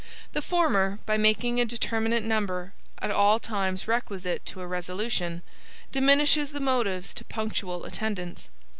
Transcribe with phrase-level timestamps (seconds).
[0.33, 5.43] The former, by making a determinate number at all times requisite to a resolution,
[5.91, 8.49] diminishes the motives to punctual attendance.